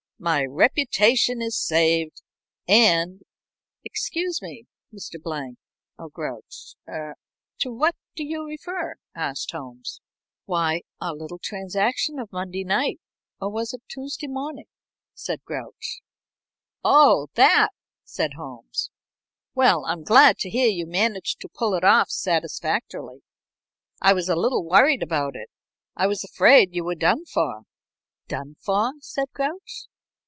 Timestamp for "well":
19.55-19.83